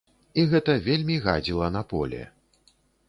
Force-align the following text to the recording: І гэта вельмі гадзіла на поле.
І 0.43 0.45
гэта 0.53 0.77
вельмі 0.87 1.17
гадзіла 1.25 1.67
на 1.77 1.81
поле. 1.93 2.23